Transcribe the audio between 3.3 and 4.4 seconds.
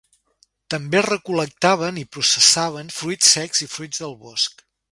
secs i fruits del